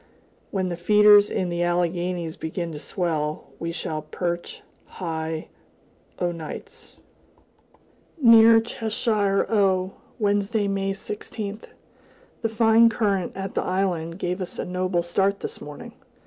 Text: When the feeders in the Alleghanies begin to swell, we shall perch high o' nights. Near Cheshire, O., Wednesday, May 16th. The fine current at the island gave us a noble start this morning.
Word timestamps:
When 0.49 0.69
the 0.69 0.77
feeders 0.77 1.29
in 1.29 1.49
the 1.49 1.61
Alleghanies 1.61 2.35
begin 2.35 2.71
to 2.71 2.79
swell, 2.79 3.51
we 3.59 3.71
shall 3.71 4.01
perch 4.01 4.63
high 4.87 5.49
o' 6.17 6.31
nights. 6.31 6.97
Near 8.19 8.59
Cheshire, 8.59 9.45
O., 9.47 9.93
Wednesday, 10.17 10.67
May 10.67 10.93
16th. 10.93 11.65
The 12.41 12.49
fine 12.49 12.89
current 12.89 13.33
at 13.35 13.53
the 13.53 13.61
island 13.61 14.17
gave 14.17 14.41
us 14.41 14.57
a 14.57 14.65
noble 14.65 15.03
start 15.03 15.41
this 15.41 15.61
morning. 15.61 15.93